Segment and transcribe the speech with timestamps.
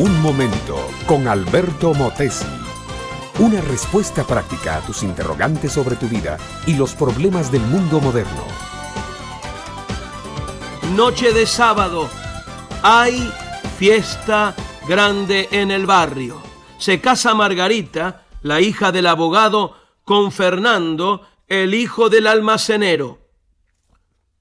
[0.00, 2.46] Un momento con Alberto Motesi.
[3.38, 8.42] Una respuesta práctica a tus interrogantes sobre tu vida y los problemas del mundo moderno.
[10.96, 12.08] Noche de sábado.
[12.82, 13.30] Hay
[13.78, 14.54] fiesta
[14.88, 16.40] grande en el barrio.
[16.78, 23.18] Se casa Margarita, la hija del abogado, con Fernando, el hijo del almacenero.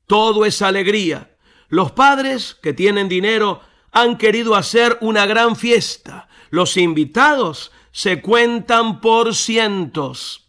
[0.07, 1.35] Todo es alegría.
[1.67, 3.59] Los padres que tienen dinero
[3.91, 6.27] han querido hacer una gran fiesta.
[6.49, 10.47] Los invitados se cuentan por cientos.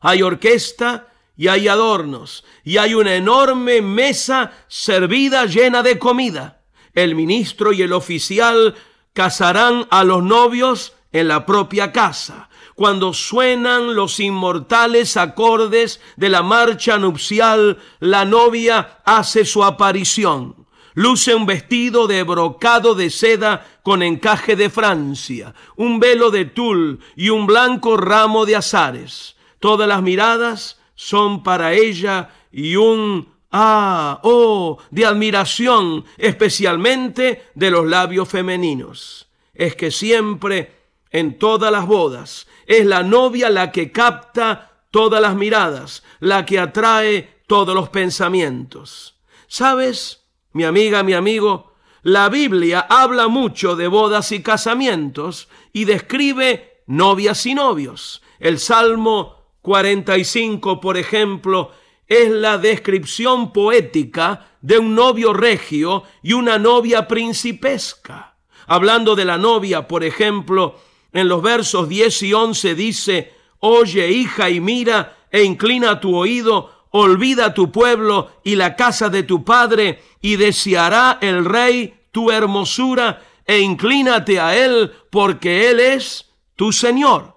[0.00, 6.62] Hay orquesta y hay adornos y hay una enorme mesa servida llena de comida.
[6.94, 8.74] El ministro y el oficial
[9.12, 12.48] casarán a los novios en la propia casa.
[12.74, 20.57] Cuando suenan los inmortales acordes de la marcha nupcial, la novia hace su aparición.
[20.98, 26.98] Luce un vestido de brocado de seda con encaje de Francia, un velo de tul
[27.14, 29.36] y un blanco ramo de azares.
[29.60, 37.86] Todas las miradas son para ella y un ah, oh, de admiración, especialmente de los
[37.86, 39.28] labios femeninos.
[39.54, 40.72] Es que siempre,
[41.12, 46.58] en todas las bodas, es la novia la que capta todas las miradas, la que
[46.58, 49.14] atrae todos los pensamientos.
[49.46, 50.17] ¿Sabes?
[50.52, 57.44] Mi amiga, mi amigo, la Biblia habla mucho de bodas y casamientos y describe novias
[57.46, 58.22] y novios.
[58.38, 61.72] El Salmo 45, por ejemplo,
[62.06, 68.36] es la descripción poética de un novio regio y una novia principesca.
[68.66, 70.78] Hablando de la novia, por ejemplo,
[71.12, 76.77] en los versos 10 y 11 dice, Oye, hija, y mira, e inclina tu oído
[76.90, 83.22] olvida tu pueblo y la casa de tu padre, y deseará el rey tu hermosura,
[83.44, 87.36] e inclínate a él, porque él es tu Señor.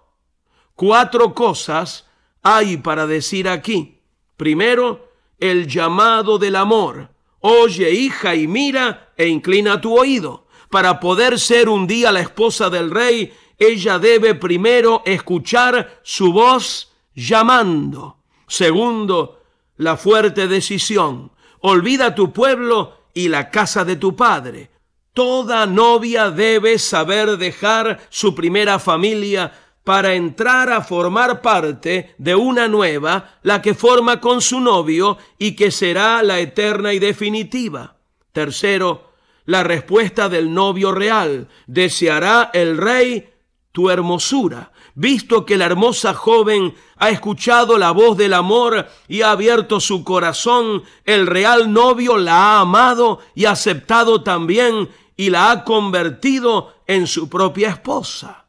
[0.75, 2.07] Cuatro cosas
[2.41, 3.99] hay para decir aquí.
[4.35, 7.09] Primero, el llamado del amor.
[7.39, 10.47] Oye, hija, y mira, e inclina tu oído.
[10.69, 16.93] Para poder ser un día la esposa del rey, ella debe primero escuchar su voz
[17.13, 18.17] llamando.
[18.47, 19.40] Segundo,
[19.81, 21.31] la fuerte decisión.
[21.59, 24.69] Olvida tu pueblo y la casa de tu padre.
[25.11, 29.51] Toda novia debe saber dejar su primera familia
[29.83, 35.55] para entrar a formar parte de una nueva, la que forma con su novio y
[35.55, 37.95] que será la eterna y definitiva.
[38.31, 39.09] Tercero,
[39.45, 41.47] la respuesta del novio real.
[41.65, 43.30] Deseará el rey
[43.71, 49.31] tu hermosura, visto que la hermosa joven ha escuchado la voz del amor y ha
[49.31, 55.63] abierto su corazón, el real novio la ha amado y aceptado también y la ha
[55.63, 58.45] convertido en su propia esposa.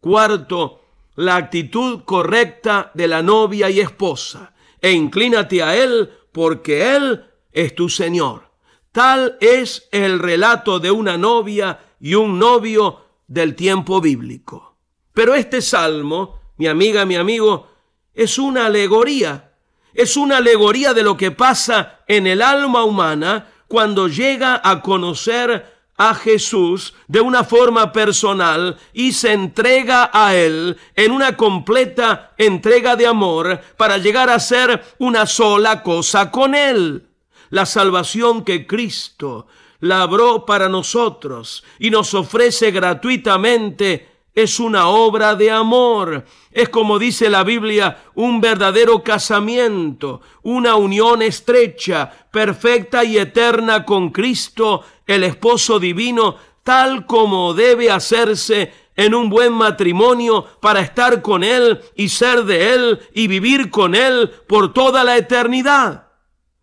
[0.00, 0.80] Cuarto,
[1.16, 4.52] la actitud correcta de la novia y esposa.
[4.80, 8.50] E inclínate a Él porque Él es tu Señor.
[8.92, 14.76] Tal es el relato de una novia y un novio del tiempo bíblico.
[15.12, 17.68] Pero este salmo, mi amiga, mi amigo,
[18.12, 19.52] es una alegoría.
[19.92, 25.72] Es una alegoría de lo que pasa en el alma humana cuando llega a conocer
[25.96, 32.96] a Jesús de una forma personal y se entrega a Él en una completa entrega
[32.96, 37.08] de amor para llegar a ser una sola cosa con Él.
[37.50, 39.46] La salvación que Cristo
[39.84, 46.24] labró para nosotros y nos ofrece gratuitamente es una obra de amor.
[46.50, 54.10] Es como dice la Biblia, un verdadero casamiento, una unión estrecha, perfecta y eterna con
[54.10, 61.44] Cristo, el esposo divino, tal como debe hacerse en un buen matrimonio para estar con
[61.44, 66.08] Él y ser de Él y vivir con Él por toda la eternidad.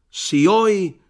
[0.10, 1.01] Si hoy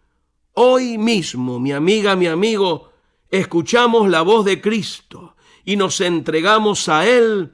[0.53, 2.91] Hoy mismo, mi amiga, mi amigo,
[3.29, 7.53] escuchamos la voz de Cristo y nos entregamos a Él.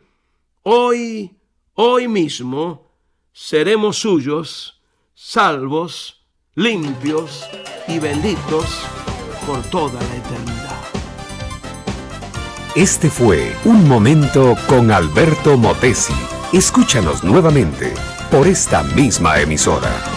[0.64, 1.38] Hoy,
[1.76, 2.92] hoy mismo,
[3.32, 4.82] seremos suyos,
[5.14, 7.46] salvos, limpios
[7.88, 8.66] y benditos
[9.46, 10.82] por toda la eternidad.
[12.76, 16.14] Este fue Un Momento con Alberto Motesi.
[16.52, 17.94] Escúchanos nuevamente
[18.32, 20.17] por esta misma emisora.